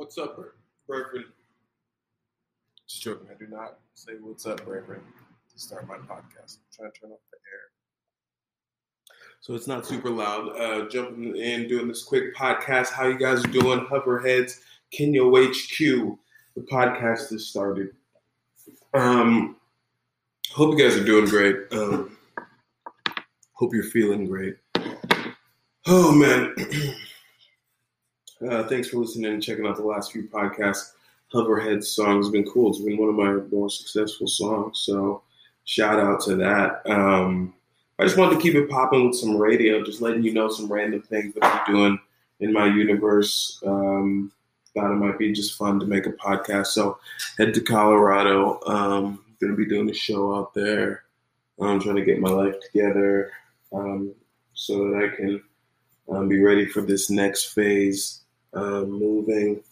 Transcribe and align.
What's 0.00 0.16
up, 0.16 0.40
Reverend? 0.88 1.26
Just 2.88 3.02
joking. 3.02 3.28
I 3.30 3.34
do 3.38 3.46
not 3.50 3.80
say 3.92 4.12
what's 4.18 4.46
up, 4.46 4.66
Reverend, 4.66 5.02
to 5.52 5.60
start 5.60 5.86
my 5.86 5.96
podcast. 5.96 6.56
I'm 6.56 6.70
trying 6.74 6.90
to 6.90 7.00
turn 7.00 7.10
off 7.10 7.18
the 7.30 7.36
air. 7.52 7.68
So 9.42 9.52
it's 9.52 9.66
not 9.66 9.84
super 9.84 10.08
loud. 10.08 10.58
Uh, 10.58 10.88
jumping 10.88 11.36
in, 11.36 11.68
doing 11.68 11.86
this 11.86 12.02
quick 12.02 12.34
podcast. 12.34 12.88
How 12.92 13.08
you 13.08 13.18
guys 13.18 13.42
doing? 13.42 13.80
Hoverheads, 13.80 14.60
Kenyo 14.90 15.46
HQ. 15.46 16.16
The 16.56 16.62
podcast 16.62 17.28
has 17.32 17.48
started. 17.48 17.88
Um, 18.94 19.56
hope 20.50 20.78
you 20.78 20.82
guys 20.82 20.96
are 20.96 21.04
doing 21.04 21.26
great. 21.26 21.56
Um, 21.72 22.16
hope 23.52 23.74
you're 23.74 23.82
feeling 23.82 24.24
great. 24.24 24.56
Oh 25.84 26.10
man. 26.10 26.54
Uh, 28.48 28.64
thanks 28.64 28.88
for 28.88 28.96
listening 28.98 29.32
and 29.32 29.42
checking 29.42 29.66
out 29.66 29.76
the 29.76 29.82
last 29.82 30.12
few 30.12 30.22
podcasts. 30.22 30.92
Hoverhead 31.30 31.84
song 31.84 32.16
has 32.16 32.30
been 32.30 32.48
cool. 32.50 32.70
It's 32.70 32.80
been 32.80 32.96
one 32.96 33.10
of 33.10 33.14
my 33.14 33.32
more 33.54 33.68
successful 33.68 34.26
songs. 34.26 34.80
So 34.80 35.22
shout 35.64 36.00
out 36.00 36.20
to 36.22 36.36
that. 36.36 36.82
Um, 36.90 37.52
I 37.98 38.04
just 38.04 38.16
wanted 38.16 38.36
to 38.36 38.40
keep 38.40 38.54
it 38.54 38.70
popping 38.70 39.06
with 39.06 39.16
some 39.16 39.36
radio, 39.36 39.84
just 39.84 40.00
letting 40.00 40.22
you 40.22 40.32
know 40.32 40.48
some 40.48 40.72
random 40.72 41.02
things 41.02 41.34
that 41.34 41.44
I'm 41.44 41.72
doing 41.72 41.98
in 42.40 42.52
my 42.52 42.66
universe. 42.66 43.62
Um, 43.64 44.32
thought 44.74 44.92
it 44.92 44.96
might 44.96 45.18
be 45.18 45.32
just 45.32 45.58
fun 45.58 45.78
to 45.80 45.86
make 45.86 46.06
a 46.06 46.12
podcast. 46.12 46.68
So 46.68 46.98
head 47.36 47.52
to 47.54 47.60
Colorado. 47.60 48.60
Um, 48.66 49.22
gonna 49.40 49.54
be 49.54 49.66
doing 49.66 49.90
a 49.90 49.94
show 49.94 50.34
out 50.34 50.54
there. 50.54 51.04
I'm 51.60 51.80
trying 51.80 51.96
to 51.96 52.04
get 52.04 52.20
my 52.20 52.30
life 52.30 52.54
together 52.60 53.32
um, 53.72 54.14
so 54.54 54.88
that 54.88 55.10
I 55.12 55.14
can 55.14 55.42
um, 56.08 56.28
be 56.28 56.40
ready 56.40 56.64
for 56.64 56.80
this 56.80 57.10
next 57.10 57.52
phase 57.52 58.20
um, 58.60 58.90
moving. 58.90 59.62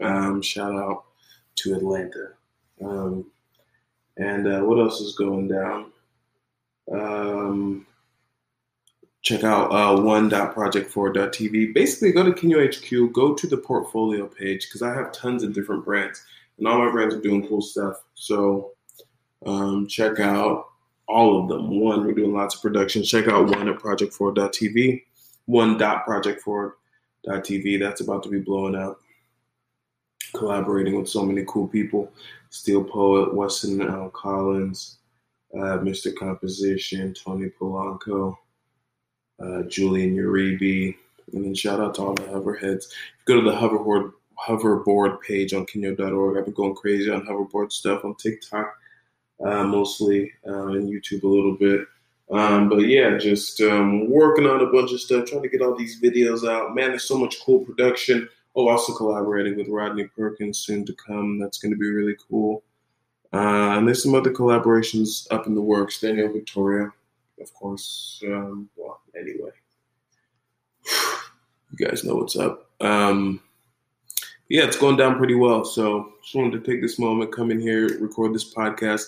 Um, 0.00 0.42
shout 0.42 0.74
out 0.74 1.04
to 1.56 1.74
Atlanta. 1.74 2.30
Um, 2.82 3.26
and 4.16 4.46
uh, 4.46 4.60
what 4.60 4.78
else 4.78 5.00
is 5.00 5.14
going 5.16 5.48
down? 5.48 5.92
Um, 6.92 7.86
check 9.22 9.44
out 9.44 9.72
uh, 9.72 10.00
one.project4.tv. 10.00 11.74
Basically, 11.74 12.12
go 12.12 12.24
to 12.24 12.32
Kenyo 12.32 12.64
HQ, 12.64 13.12
go 13.12 13.34
to 13.34 13.46
the 13.46 13.56
portfolio 13.56 14.26
page 14.26 14.66
because 14.66 14.82
I 14.82 14.94
have 14.94 15.12
tons 15.12 15.42
of 15.42 15.54
different 15.54 15.84
brands, 15.84 16.22
and 16.58 16.68
all 16.68 16.78
my 16.78 16.90
brands 16.90 17.14
are 17.14 17.20
doing 17.20 17.46
cool 17.46 17.62
stuff. 17.62 18.02
So 18.14 18.72
um, 19.44 19.86
check 19.86 20.20
out 20.20 20.68
all 21.08 21.42
of 21.42 21.48
them. 21.48 21.80
One, 21.80 22.04
we're 22.04 22.12
doing 22.12 22.34
lots 22.34 22.56
of 22.56 22.62
production. 22.62 23.02
Check 23.02 23.28
out 23.28 23.48
one 23.48 23.68
at 23.68 23.78
project4.tv, 23.78 25.02
one.project4 25.46 26.72
TV. 27.34 27.78
That's 27.78 28.00
about 28.00 28.22
to 28.24 28.28
be 28.28 28.38
blowing 28.38 28.74
up. 28.74 29.00
Collaborating 30.34 30.96
with 30.96 31.08
so 31.08 31.24
many 31.24 31.44
cool 31.46 31.68
people 31.68 32.12
Steel 32.50 32.84
Poet, 32.84 33.34
Weston 33.34 33.82
L. 33.82 34.10
Collins, 34.10 34.98
uh, 35.54 35.78
Mr. 35.78 36.14
Composition, 36.14 37.14
Tony 37.14 37.50
Polanco, 37.60 38.36
uh, 39.40 39.62
Julian 39.62 40.16
Uribe, 40.16 40.96
and 41.32 41.44
then 41.44 41.54
shout 41.54 41.80
out 41.80 41.94
to 41.94 42.02
all 42.02 42.14
the 42.14 42.22
hoverheads. 42.22 42.86
Go 43.24 43.40
to 43.40 43.50
the 43.50 43.56
hoverboard 43.56 44.12
hoverboard 44.38 45.20
page 45.22 45.54
on 45.54 45.66
kenyo.org. 45.66 46.36
I've 46.36 46.44
been 46.44 46.54
going 46.54 46.74
crazy 46.74 47.10
on 47.10 47.26
hoverboard 47.26 47.72
stuff 47.72 48.04
on 48.04 48.14
TikTok, 48.16 48.74
uh, 49.44 49.64
mostly, 49.64 50.32
uh, 50.46 50.68
and 50.68 50.88
YouTube 50.88 51.22
a 51.22 51.28
little 51.28 51.56
bit. 51.56 51.86
Um, 52.30 52.68
but 52.68 52.78
yeah, 52.78 53.16
just 53.18 53.60
um, 53.60 54.10
working 54.10 54.46
on 54.46 54.60
a 54.60 54.66
bunch 54.66 54.92
of 54.92 55.00
stuff, 55.00 55.26
trying 55.26 55.42
to 55.42 55.48
get 55.48 55.62
all 55.62 55.76
these 55.76 56.00
videos 56.00 56.48
out. 56.48 56.74
Man, 56.74 56.90
there's 56.90 57.04
so 57.04 57.18
much 57.18 57.40
cool 57.44 57.60
production. 57.60 58.28
Oh, 58.56 58.68
also 58.68 58.94
collaborating 58.94 59.56
with 59.56 59.68
Rodney 59.68 60.06
Perkins 60.06 60.58
soon 60.58 60.84
to 60.86 60.94
come. 60.94 61.38
That's 61.38 61.58
going 61.58 61.72
to 61.72 61.78
be 61.78 61.88
really 61.88 62.16
cool. 62.28 62.64
Uh, 63.32 63.76
and 63.76 63.86
there's 63.86 64.02
some 64.02 64.14
other 64.14 64.32
collaborations 64.32 65.26
up 65.30 65.46
in 65.46 65.54
the 65.54 65.60
works. 65.60 66.00
Daniel 66.00 66.32
Victoria, 66.32 66.90
of 67.40 67.54
course. 67.54 68.22
Um, 68.26 68.68
well, 68.76 69.00
anyway, 69.14 69.50
you 70.86 71.86
guys 71.86 72.02
know 72.02 72.16
what's 72.16 72.36
up. 72.36 72.70
Um, 72.80 73.40
yeah, 74.48 74.64
it's 74.64 74.78
going 74.78 74.96
down 74.96 75.18
pretty 75.18 75.34
well. 75.34 75.64
So 75.64 76.14
just 76.22 76.34
wanted 76.34 76.64
to 76.64 76.70
take 76.70 76.80
this 76.80 76.98
moment, 76.98 77.32
come 77.32 77.50
in 77.50 77.60
here, 77.60 77.98
record 77.98 78.34
this 78.34 78.54
podcast 78.54 79.04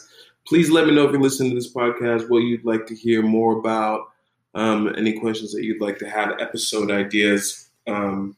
please 0.48 0.70
let 0.70 0.86
me 0.86 0.94
know 0.94 1.04
if 1.04 1.12
you're 1.12 1.20
listening 1.20 1.50
to 1.50 1.54
this 1.56 1.72
podcast 1.72 2.30
what 2.30 2.38
you'd 2.38 2.64
like 2.64 2.86
to 2.86 2.94
hear 2.94 3.22
more 3.22 3.58
about, 3.58 4.08
um, 4.54 4.94
any 4.96 5.18
questions 5.18 5.52
that 5.52 5.62
you'd 5.62 5.80
like 5.80 5.98
to 5.98 6.08
have, 6.08 6.40
episode 6.40 6.90
ideas, 6.90 7.68
um, 7.86 8.34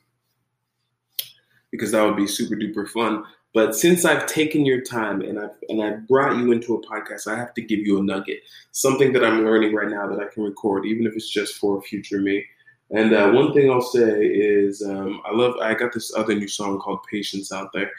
because 1.71 1.93
that 1.93 2.03
would 2.03 2.17
be 2.17 2.27
super 2.27 2.57
duper 2.57 2.89
fun. 2.89 3.25
But 3.55 3.75
since 3.75 4.05
I've 4.05 4.27
taken 4.27 4.65
your 4.65 4.81
time 4.81 5.23
and 5.23 5.39
I've 5.39 5.57
and 5.69 5.83
I 5.83 5.91
brought 6.09 6.37
you 6.37 6.53
into 6.53 6.75
a 6.75 6.83
podcast, 6.87 7.27
I 7.27 7.37
have 7.37 7.55
to 7.55 7.63
give 7.63 7.81
you 7.81 7.99
a 7.99 8.03
nugget, 8.03 8.41
something 8.73 9.13
that 9.13 9.25
I'm 9.25 9.45
learning 9.45 9.75
right 9.75 9.89
now 9.89 10.07
that 10.09 10.21
I 10.21 10.33
can 10.33 10.45
record, 10.45 10.87
even 10.87 11.07
if 11.07 11.15
it's 11.15 11.31
just 11.31 11.57
for 11.57 11.81
future 11.83 12.21
me. 12.21 12.45
And 12.91 13.13
uh, 13.13 13.31
one 13.31 13.53
thing 13.53 13.71
I'll 13.71 13.81
say 13.81 14.25
is, 14.25 14.83
um, 14.83 15.21
I 15.25 15.35
love. 15.35 15.57
I 15.61 15.75
got 15.75 15.93
this 15.93 16.15
other 16.15 16.35
new 16.35 16.49
song 16.49 16.81
called 16.81 17.01
"Patience" 17.11 17.53
out 17.53 17.73
there, 17.73 17.91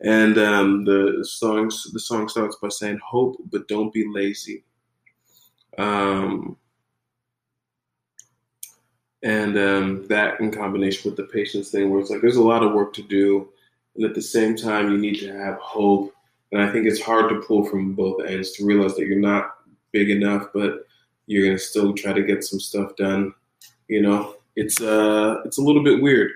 and 0.00 0.38
um, 0.38 0.84
the 0.84 1.24
songs 1.28 1.90
the 1.92 2.00
song 2.00 2.28
starts 2.28 2.56
by 2.56 2.68
saying 2.68 2.98
hope 3.04 3.36
but 3.50 3.68
don't 3.68 3.92
be 3.92 4.06
lazy. 4.08 4.64
Um, 5.76 6.56
and 9.22 9.58
um, 9.58 10.06
that 10.08 10.40
in 10.40 10.50
combination 10.50 11.10
with 11.10 11.16
the 11.16 11.24
patience 11.24 11.70
thing 11.70 11.90
where 11.90 12.00
it's 12.00 12.10
like 12.10 12.20
there's 12.20 12.36
a 12.36 12.42
lot 12.42 12.62
of 12.62 12.72
work 12.72 12.92
to 12.94 13.02
do 13.02 13.48
and 13.96 14.04
at 14.04 14.14
the 14.14 14.22
same 14.22 14.56
time 14.56 14.90
you 14.90 14.98
need 14.98 15.18
to 15.20 15.32
have 15.32 15.56
hope. 15.56 16.12
And 16.50 16.62
i 16.62 16.72
think 16.72 16.86
it's 16.86 17.02
hard 17.02 17.28
to 17.28 17.42
pull 17.46 17.64
from 17.66 17.94
both 17.94 18.24
ends 18.26 18.52
to 18.52 18.64
realize 18.64 18.94
that 18.96 19.06
you're 19.06 19.18
not 19.18 19.56
big 19.92 20.08
enough 20.08 20.46
but 20.54 20.86
you're 21.26 21.52
to 21.52 21.58
still 21.58 21.92
try 21.92 22.12
to 22.12 22.22
get 22.22 22.42
some 22.42 22.58
stuff 22.58 22.96
done 22.96 23.34
you 23.88 24.02
know? 24.02 24.36
It's 24.56 24.80
uh 24.80 25.40
it's 25.44 25.58
a 25.58 25.62
little 25.62 25.82
bit 25.82 26.02
weird. 26.02 26.32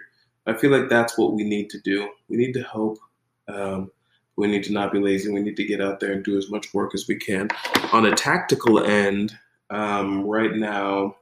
I 0.47 0.55
feel 0.55 0.71
like 0.71 0.89
that's 0.89 1.19
what 1.19 1.34
we 1.34 1.45
need 1.45 1.71
to 1.71 1.81
do. 1.81 2.09
We 2.28 2.37
need 2.37 2.53
to 2.55 2.62
hope 2.62 2.99
um, 3.48 3.91
we 4.36 4.48
need 4.48 4.64
to 4.64 4.72
not 4.72 4.92
be 4.92 4.98
lazy. 4.98 5.32
We 5.32 5.42
need 5.42 5.56
to 5.56 5.64
get 5.64 5.80
out 5.80 6.00
there 6.00 6.12
and 6.12 6.25
do 6.25 6.38
as 6.38 6.50
much 6.50 6.72
work 6.72 6.94
as 6.94 7.06
we 7.06 7.16
can. 7.16 7.48
On 7.92 8.06
a 8.06 8.14
tactical 8.14 8.82
end, 8.82 9.36
um, 9.70 10.25
right 10.25 10.54
now, 10.54 11.16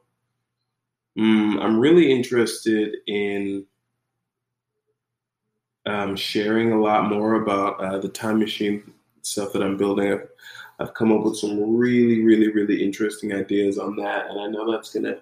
mm, 1.18 1.60
I'm 1.62 1.78
really 1.78 2.10
interested 2.10 2.96
in 3.06 3.66
um, 5.86 6.14
sharing 6.14 6.72
a 6.72 6.80
lot 6.80 7.08
more 7.08 7.34
about 7.34 7.80
uh, 7.80 7.98
the 7.98 8.08
time 8.08 8.38
machine 8.38 8.92
stuff 9.22 9.52
that 9.52 9.62
I'm 9.62 9.76
building. 9.76 10.12
I've, 10.12 10.28
I've 10.78 10.94
come 10.94 11.12
up 11.12 11.24
with 11.24 11.36
some 11.36 11.76
really, 11.76 12.22
really, 12.22 12.50
really 12.52 12.82
interesting 12.82 13.34
ideas 13.34 13.78
on 13.78 13.96
that, 13.96 14.30
and 14.30 14.40
I 14.40 14.46
know 14.46 14.70
that's 14.70 14.94
gonna 14.94 15.18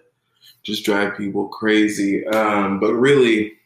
just 0.63 0.85
drive 0.85 1.17
people 1.17 1.49
crazy. 1.49 2.27
Um, 2.29 2.81
but 2.81 2.95
really, 2.95 3.58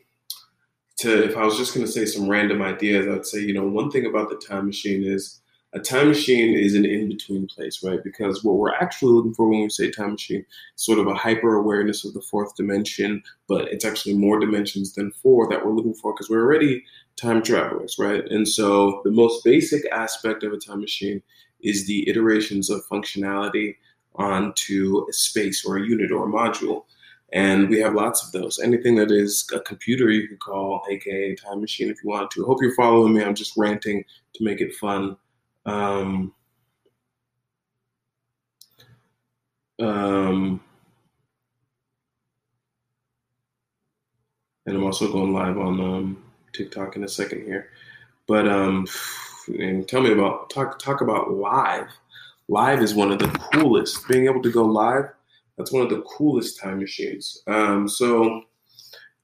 to 1.03 1.25
if 1.25 1.37
I 1.37 1.45
was 1.45 1.57
just 1.57 1.75
going 1.75 1.87
to 1.87 1.93
say 1.93 2.05
some 2.07 2.29
random 2.29 2.63
ideas, 2.63 3.07
I'd 3.07 3.27
say, 3.27 3.41
you 3.41 3.55
know, 3.55 3.67
one 3.67 3.91
thing 3.91 4.07
about 4.07 4.29
the 4.29 4.37
time 4.37 4.67
machine 4.67 5.05
is 5.05 5.41
a 5.75 5.81
time 5.81 6.09
machine 6.09 6.57
is 6.57 6.75
an 6.75 6.85
in 6.85 7.09
between 7.09 7.47
place, 7.47 7.83
right? 7.83 8.03
Because 8.05 8.45
what 8.45 8.57
we're 8.57 8.75
actually 8.75 9.15
looking 9.15 9.33
for 9.33 9.49
when 9.49 9.63
we 9.63 9.71
say 9.71 9.91
time 9.91 10.13
machine 10.13 10.45
is 10.77 10.85
sort 10.85 10.99
of 10.99 11.07
a 11.07 11.15
hyper 11.15 11.57
awareness 11.57 12.05
of 12.05 12.13
the 12.13 12.21
fourth 12.21 12.55
dimension, 12.57 13.23
but 13.49 13.69
it's 13.69 13.85
actually 13.85 14.15
more 14.15 14.39
dimensions 14.39 14.93
than 14.93 15.13
four 15.13 15.49
that 15.49 15.65
we're 15.65 15.73
looking 15.73 15.95
for 15.95 16.13
because 16.13 16.29
we're 16.29 16.45
already 16.45 16.85
time 17.17 17.43
travelers, 17.43 17.97
right? 17.99 18.25
And 18.31 18.47
so 18.47 19.01
the 19.05 19.11
most 19.11 19.45
basic 19.45 19.85
aspect 19.91 20.43
of 20.43 20.53
a 20.53 20.59
time 20.59 20.81
machine 20.81 21.23
is 21.61 21.87
the 21.87 22.07
iterations 22.09 22.69
of 22.69 22.85
functionality 22.87 23.77
onto 24.17 25.07
a 25.09 25.13
space 25.13 25.65
or 25.65 25.79
a 25.79 25.87
unit 25.87 26.11
or 26.11 26.29
a 26.29 26.31
module. 26.31 26.85
And 27.33 27.71
we 27.71 27.81
have 27.81 27.95
lots 27.95 28.25
of 28.25 28.33
those. 28.33 28.59
Anything 28.59 28.95
that 28.97 29.11
is 29.11 29.49
a 29.55 29.61
computer, 29.61 30.11
you 30.11 30.29
can 30.29 30.37
call, 30.37 30.85
aka 30.91 31.35
time 31.35 31.61
machine, 31.61 31.91
if 31.91 32.03
you 32.05 32.11
want 32.11 32.31
to. 32.33 32.45
Hope 32.45 32.59
you're 32.61 32.75
following 32.75 33.15
me. 33.15 33.25
I'm 33.25 33.35
just 33.35 33.57
ranting 33.57 34.05
to 34.35 34.45
make 34.45 34.61
it 34.61 34.75
fun. 34.75 35.17
Um, 35.65 36.35
um, 39.81 40.61
and 44.67 44.77
I'm 44.77 44.85
also 44.85 45.11
going 45.11 45.33
live 45.33 45.57
on 45.57 45.81
um, 45.81 46.25
TikTok 46.53 46.97
in 46.97 47.05
a 47.05 47.09
second 47.09 47.45
here. 47.45 47.71
But 48.27 48.47
um, 48.47 48.87
and 49.59 49.89
tell 49.89 50.03
me 50.03 50.13
about 50.13 50.51
talk 50.51 50.79
talk 50.79 51.01
about 51.01 51.33
live. 51.33 51.89
Live 52.49 52.83
is 52.83 52.95
one 52.95 53.11
of 53.11 53.19
the 53.19 53.29
coolest. 53.29 54.07
Being 54.07 54.27
able 54.27 54.43
to 54.43 54.53
go 54.53 54.65
live 54.65 55.07
that's 55.63 55.73
one 55.73 55.85
of 55.85 55.91
the 55.91 56.03
coolest 56.03 56.59
time 56.59 56.81
machines. 56.81 57.41
Um, 57.47 57.87
so 57.87 58.43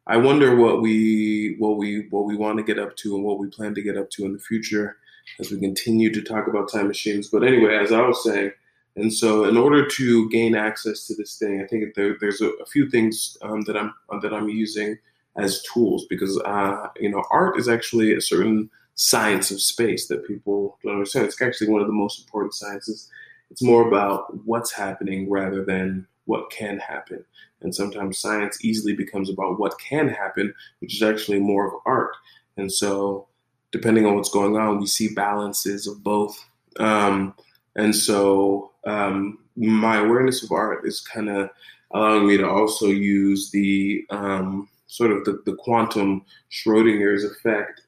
I 0.07 0.17
wonder 0.17 0.55
what 0.55 0.81
we 0.81 1.57
what 1.59 1.77
we 1.77 2.07
what 2.11 2.27
we 2.27 2.37
want 2.37 2.59
to 2.59 2.63
get 2.63 2.79
up 2.79 2.95
to 2.99 3.17
and 3.17 3.25
what 3.25 3.41
we 3.41 3.49
plan 3.49 3.75
to 3.75 3.83
get 3.83 3.97
up 3.97 4.09
to 4.11 4.25
in 4.25 4.33
the 4.35 4.39
future 4.39 4.99
as 5.41 5.51
we 5.51 5.59
continue 5.59 6.13
to 6.13 6.23
talk 6.23 6.47
about 6.47 6.71
time 6.71 6.87
machines. 6.87 7.29
But 7.29 7.43
anyway, 7.43 7.77
as 7.77 7.91
I 7.91 8.03
was 8.03 8.23
saying, 8.23 8.53
and 8.95 9.13
so 9.13 9.47
in 9.47 9.57
order 9.57 9.85
to 9.85 10.31
gain 10.31 10.55
access 10.55 11.09
to 11.09 11.15
this 11.17 11.37
thing, 11.37 11.61
I 11.61 11.67
think 11.67 11.93
there, 11.97 12.17
there's 12.21 12.41
a, 12.41 12.51
a, 12.51 12.67
few 12.67 12.89
things 12.89 13.37
um, 13.43 13.63
that 13.63 13.77
I'm 13.77 13.93
that 14.23 14.33
I'm 14.33 14.49
using 14.49 14.97
as 15.37 15.63
tools 15.63 16.07
because 16.09 16.41
uh, 16.45 16.87
you 17.01 17.11
know 17.11 17.25
art 17.33 17.59
is 17.59 17.69
actually 17.69 18.15
a 18.15 18.21
certain 18.21 18.71
science 18.95 19.51
of 19.51 19.61
space 19.61 20.07
that 20.07 20.27
people 20.27 20.79
don't 20.85 20.95
understand. 20.95 21.27
It's 21.27 21.43
actually 21.43 21.71
one 21.71 21.81
of 21.81 21.89
the 21.89 21.93
most 21.93 22.21
important 22.21 22.55
sciences. 22.55 23.11
It's 23.51 23.63
more 23.63 23.89
about 23.89 24.45
what's 24.45 24.73
happening 24.73 25.29
rather 25.29 25.65
than 25.65 26.07
what 26.29 26.51
can 26.51 26.79
happen. 26.79 27.25
And 27.63 27.75
sometimes 27.75 28.19
science 28.19 28.65
easily 28.65 28.95
becomes 28.95 29.31
about 29.31 29.59
what 29.59 29.79
can 29.81 30.09
happen, 30.09 30.55
which 30.81 30.95
is 30.95 31.03
actually 31.03 31.41
more 31.41 31.67
of 31.67 31.81
art. 31.87 32.15
And 32.57 32.71
so, 32.71 33.27
depending 33.73 34.07
on 34.07 34.15
what's 34.15 34.31
going 34.31 34.57
on, 34.57 34.79
we 34.79 34.87
see 34.87 35.15
balances 35.15 35.87
of 35.87 36.03
both. 36.05 36.39
Um, 36.79 37.35
and 37.77 37.95
so, 37.97 38.73
um, 38.87 39.39
my 39.57 39.97
awareness 39.97 40.43
of 40.43 40.53
art 40.53 40.87
is 40.87 41.01
kind 41.01 41.29
of 41.31 41.51
allowing 41.93 42.27
me 42.27 42.37
to 42.37 42.49
also 42.49 42.87
use 42.87 43.51
the 43.51 44.05
um, 44.11 44.69
sort 44.87 45.11
of 45.11 45.25
the, 45.25 45.43
the 45.47 45.57
quantum 45.57 46.25
Schrodinger's 46.51 47.25
effect 47.25 47.81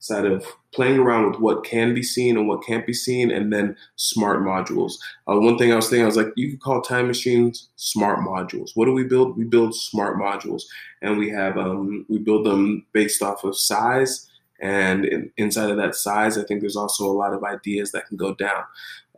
inside 0.00 0.24
of 0.24 0.46
playing 0.72 0.98
around 0.98 1.30
with 1.30 1.40
what 1.40 1.62
can 1.62 1.92
be 1.92 2.02
seen 2.02 2.38
and 2.38 2.48
what 2.48 2.64
can't 2.64 2.86
be 2.86 2.94
seen, 2.94 3.30
and 3.30 3.52
then 3.52 3.76
smart 3.96 4.40
modules. 4.40 4.94
Uh, 5.28 5.38
one 5.38 5.58
thing 5.58 5.70
I 5.72 5.76
was 5.76 5.90
thinking, 5.90 6.04
I 6.04 6.06
was 6.06 6.16
like, 6.16 6.32
you 6.36 6.48
could 6.50 6.60
call 6.60 6.80
time 6.80 7.06
machines 7.06 7.68
smart 7.76 8.20
modules. 8.20 8.70
What 8.74 8.86
do 8.86 8.92
we 8.92 9.04
build? 9.04 9.36
We 9.36 9.44
build 9.44 9.74
smart 9.74 10.16
modules, 10.16 10.62
and 11.02 11.18
we 11.18 11.28
have 11.30 11.58
um, 11.58 12.06
we 12.08 12.18
build 12.18 12.46
them 12.46 12.86
based 12.92 13.22
off 13.22 13.44
of 13.44 13.58
size. 13.58 14.26
And 14.62 15.04
in, 15.04 15.30
inside 15.36 15.70
of 15.70 15.76
that 15.76 15.94
size, 15.94 16.38
I 16.38 16.44
think 16.44 16.60
there's 16.60 16.76
also 16.76 17.04
a 17.04 17.12
lot 17.12 17.34
of 17.34 17.44
ideas 17.44 17.92
that 17.92 18.06
can 18.06 18.16
go 18.16 18.34
down. 18.34 18.64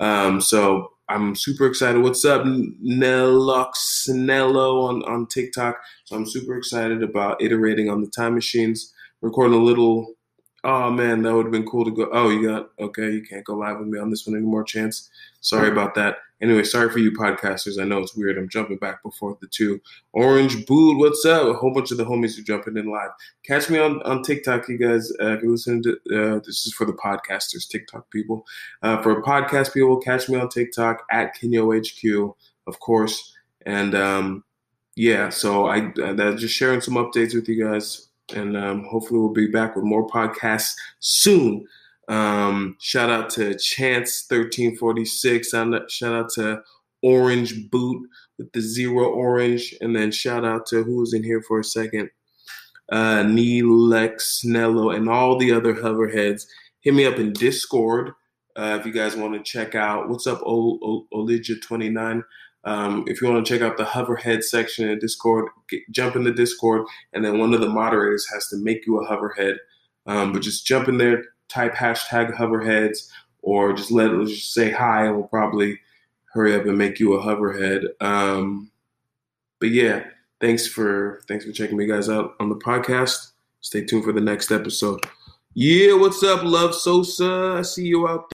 Um, 0.00 0.40
so 0.40 0.92
I'm 1.08 1.34
super 1.34 1.66
excited. 1.66 2.00
What's 2.00 2.24
up, 2.24 2.44
Neloxnello 2.44 3.64
on, 4.84 5.02
on 5.02 5.26
TikTok? 5.26 5.80
So 6.04 6.16
I'm 6.16 6.26
super 6.26 6.56
excited 6.56 7.02
about 7.02 7.42
iterating 7.42 7.90
on 7.90 8.00
the 8.00 8.06
time 8.06 8.34
machines, 8.34 8.92
recording 9.20 9.58
a 9.58 9.62
little 9.62 10.14
Oh 10.64 10.90
man, 10.90 11.22
that 11.22 11.34
would 11.34 11.46
have 11.46 11.52
been 11.52 11.66
cool 11.66 11.84
to 11.84 11.90
go. 11.90 12.08
Oh, 12.12 12.28
you 12.28 12.48
got 12.48 12.70
okay. 12.78 13.10
You 13.10 13.22
can't 13.22 13.44
go 13.44 13.54
live 13.54 13.78
with 13.78 13.88
me 13.88 13.98
on 13.98 14.10
this 14.10 14.26
one 14.26 14.36
anymore. 14.36 14.62
Chance. 14.62 15.10
Sorry 15.40 15.68
about 15.68 15.96
that. 15.96 16.18
Anyway, 16.40 16.62
sorry 16.62 16.88
for 16.88 16.98
you 16.98 17.10
podcasters. 17.12 17.80
I 17.80 17.84
know 17.84 17.98
it's 17.98 18.16
weird. 18.16 18.38
I'm 18.38 18.48
jumping 18.48 18.76
back 18.76 19.02
before 19.02 19.36
the 19.40 19.48
two. 19.48 19.80
Orange 20.12 20.66
Boot, 20.66 20.98
what's 20.98 21.24
up? 21.24 21.48
A 21.48 21.52
whole 21.52 21.72
bunch 21.72 21.90
of 21.90 21.96
the 21.96 22.04
homies 22.04 22.38
are 22.38 22.42
jumping 22.42 22.76
in 22.76 22.90
live. 22.90 23.10
Catch 23.44 23.70
me 23.70 23.78
on, 23.78 24.02
on 24.02 24.22
TikTok, 24.22 24.68
you 24.68 24.78
guys. 24.78 25.12
Uh, 25.20 25.34
if 25.36 25.42
you're 25.42 25.50
listening 25.50 25.82
to 25.84 25.92
uh, 25.92 26.40
this 26.40 26.66
is 26.66 26.74
for 26.74 26.84
the 26.84 26.92
podcasters, 26.92 27.68
TikTok 27.68 28.10
people. 28.10 28.44
Uh, 28.82 29.02
for 29.02 29.20
podcast 29.22 29.74
people, 29.74 29.98
catch 29.98 30.28
me 30.28 30.38
on 30.38 30.48
TikTok 30.48 31.04
at 31.10 31.36
Kenyo 31.36 31.76
HQ, 31.76 32.36
of 32.68 32.78
course. 32.78 33.34
And 33.66 33.94
um, 33.94 34.44
yeah, 34.94 35.28
so 35.28 35.66
I 35.66 35.92
uh, 36.02 36.34
just 36.34 36.54
sharing 36.54 36.80
some 36.80 36.94
updates 36.94 37.34
with 37.34 37.48
you 37.48 37.64
guys 37.64 38.08
and 38.32 38.56
um, 38.56 38.84
hopefully 38.90 39.20
we'll 39.20 39.32
be 39.32 39.48
back 39.48 39.76
with 39.76 39.84
more 39.84 40.06
podcasts 40.06 40.72
soon. 41.00 41.66
Um, 42.08 42.76
shout 42.80 43.10
out 43.10 43.30
to 43.30 43.56
Chance 43.58 44.26
thirteen 44.28 44.76
forty 44.76 45.04
six. 45.04 45.50
Shout 45.50 46.14
out 46.14 46.30
to 46.34 46.62
Orange 47.02 47.70
Boot 47.70 48.08
with 48.38 48.52
the 48.52 48.60
zero 48.60 49.08
orange, 49.08 49.74
and 49.80 49.94
then 49.94 50.10
shout 50.10 50.44
out 50.44 50.66
to 50.66 50.82
who 50.82 50.96
was 50.96 51.14
in 51.14 51.22
here 51.22 51.42
for 51.42 51.60
a 51.60 51.64
second, 51.64 52.10
uh, 52.90 53.22
Neelex 53.22 54.44
Snello, 54.44 54.94
and 54.94 55.08
all 55.08 55.38
the 55.38 55.52
other 55.52 55.74
hoverheads. 55.74 56.46
Hit 56.80 56.94
me 56.94 57.06
up 57.06 57.18
in 57.18 57.32
Discord 57.32 58.12
uh, 58.56 58.76
if 58.80 58.86
you 58.86 58.92
guys 58.92 59.16
want 59.16 59.34
to 59.34 59.42
check 59.42 59.74
out. 59.74 60.08
What's 60.08 60.26
up, 60.26 60.42
Olija 60.42 61.62
twenty 61.62 61.88
nine? 61.88 62.24
Um, 62.64 63.04
if 63.08 63.20
you 63.20 63.28
want 63.28 63.44
to 63.44 63.52
check 63.52 63.62
out 63.62 63.76
the 63.76 63.84
hoverhead 63.84 64.44
section 64.44 64.88
in 64.88 64.98
Discord, 64.98 65.48
get, 65.68 65.82
jump 65.90 66.16
in 66.16 66.24
the 66.24 66.32
Discord, 66.32 66.86
and 67.12 67.24
then 67.24 67.38
one 67.38 67.54
of 67.54 67.60
the 67.60 67.68
moderators 67.68 68.28
has 68.32 68.48
to 68.48 68.56
make 68.56 68.86
you 68.86 69.00
a 69.00 69.06
hoverhead. 69.06 69.56
Um, 70.06 70.32
but 70.32 70.42
just 70.42 70.66
jump 70.66 70.88
in 70.88 70.98
there, 70.98 71.24
type 71.48 71.74
hashtag 71.74 72.34
hoverheads, 72.34 73.08
or 73.42 73.72
just 73.72 73.90
let 73.90 74.12
us 74.12 74.30
just 74.30 74.54
say 74.54 74.70
hi, 74.70 75.06
and 75.06 75.16
we'll 75.16 75.26
probably 75.26 75.78
hurry 76.32 76.54
up 76.54 76.66
and 76.66 76.78
make 76.78 76.98
you 76.98 77.14
a 77.14 77.20
hoverhead. 77.20 77.82
Um, 78.00 78.70
but 79.60 79.70
yeah, 79.70 80.04
thanks 80.40 80.66
for 80.66 81.22
thanks 81.28 81.44
for 81.44 81.52
checking 81.52 81.76
me 81.76 81.86
guys 81.86 82.08
out 82.08 82.34
on 82.40 82.48
the 82.48 82.56
podcast. 82.56 83.32
Stay 83.60 83.84
tuned 83.84 84.04
for 84.04 84.12
the 84.12 84.20
next 84.20 84.50
episode. 84.50 85.00
Yeah, 85.54 85.94
what's 85.94 86.22
up, 86.22 86.42
Love 86.42 86.74
Sosa? 86.74 87.56
I 87.58 87.62
see 87.62 87.84
you 87.84 88.08
out 88.08 88.28
there. 88.28 88.30